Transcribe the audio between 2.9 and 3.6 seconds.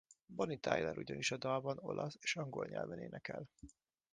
énekel.